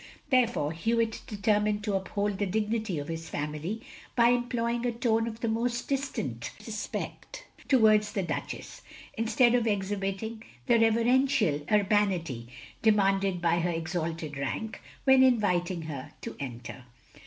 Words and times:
''Therefore 0.31 0.71
Hewitt 0.71 1.21
determined 1.27 1.83
to 1.83 1.93
uphold 1.93 2.39
the 2.39 2.47
dignity 2.47 2.97
of 2.97 3.07
his 3.07 3.29
family 3.29 3.83
by 4.15 4.29
employing 4.29 4.83
a 4.83 4.91
tone 4.91 5.27
of 5.27 5.41
the 5.41 5.47
most 5.47 5.87
distant 5.89 6.49
respect 6.65 7.45
towards 7.67 8.11
the 8.13 8.23
Duchess, 8.23 8.81
instead 9.13 9.53
of 9.53 9.67
exhibiting 9.67 10.41
the 10.65 10.79
reverential 10.79 11.61
urbanity 11.71 12.47
demanded 12.81 13.43
by 13.43 13.59
her 13.59 13.69
exalted 13.69 14.37
rank, 14.37 14.81
when 15.03 15.21
inviting 15.21 15.83
her 15.83 16.13
to 16.21 16.35
enter. 16.39 16.85